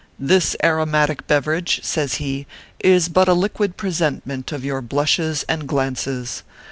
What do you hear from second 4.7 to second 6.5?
blushes and glances.